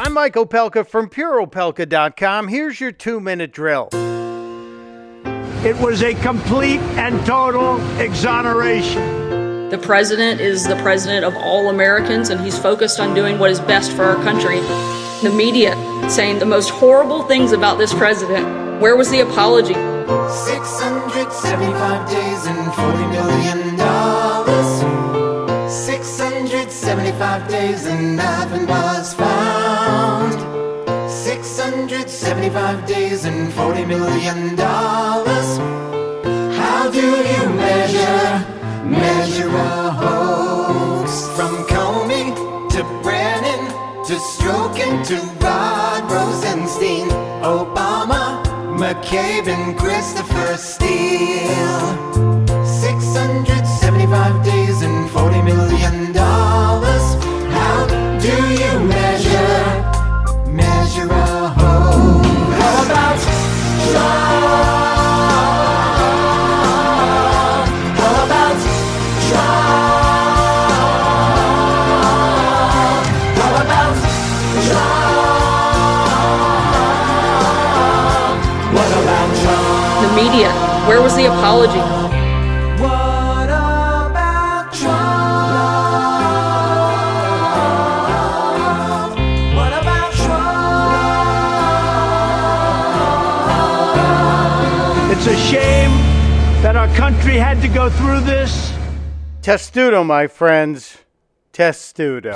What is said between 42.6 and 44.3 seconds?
to Brennan to